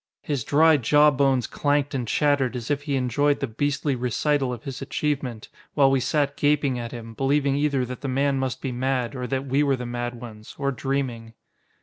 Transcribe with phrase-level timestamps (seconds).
[0.23, 4.63] His dry jaw bones clanked and chattered as if he enjoyed the beastly recital of
[4.63, 8.71] his achievement, while we sat gaping at him, believing either that the man must be
[8.71, 11.35] mad, or that we were the mad ones, or dreaming.